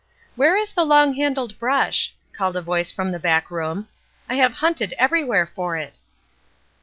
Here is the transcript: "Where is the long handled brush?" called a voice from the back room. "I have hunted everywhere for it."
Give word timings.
"Where 0.35 0.57
is 0.57 0.73
the 0.73 0.83
long 0.83 1.13
handled 1.13 1.59
brush?" 1.59 2.15
called 2.33 2.55
a 2.57 2.61
voice 2.63 2.91
from 2.91 3.11
the 3.11 3.19
back 3.19 3.51
room. 3.51 3.87
"I 4.27 4.33
have 4.33 4.55
hunted 4.55 4.93
everywhere 4.93 5.45
for 5.45 5.77
it." 5.77 5.99